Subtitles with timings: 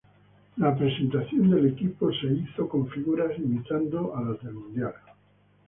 [0.57, 4.95] La presentación del equipo se hizo con figuritas imitando a las del Mundial.